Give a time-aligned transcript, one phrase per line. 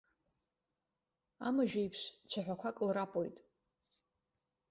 [1.47, 3.37] Амажәеиԥш, цәаҳәақәак лрапоит.